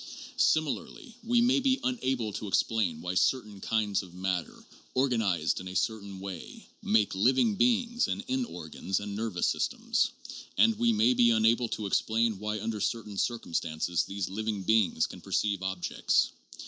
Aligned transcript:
Similarly 0.37 1.13
we 1.23 1.41
may 1.41 1.59
be 1.59 1.79
unable 1.83 2.33
to 2.33 2.47
explain 2.47 3.01
why 3.01 3.13
certain 3.13 3.59
kinds 3.61 4.01
of 4.01 4.15
matter, 4.15 4.65
organized 4.95 5.59
in 5.59 5.67
a 5.67 5.75
certain 5.75 6.19
way, 6.19 6.65
make 6.81 7.13
living 7.13 7.53
beings 7.53 8.07
and 8.07 8.23
end 8.27 8.47
organs 8.47 8.99
and 8.99 9.15
nervous 9.15 9.45
systems; 9.45 10.09
and 10.57 10.75
we 10.79 10.91
may 10.91 11.13
be 11.13 11.29
unable 11.29 11.69
to 11.69 11.85
explain 11.85 12.39
why 12.39 12.59
under 12.59 12.81
certain 12.81 13.15
circumstances 13.15 14.03
these 14.05 14.27
living 14.27 14.63
beings 14.63 15.05
can 15.05 15.21
perceive 15.21 15.61
ob 15.61 15.83
jects. 15.83 16.29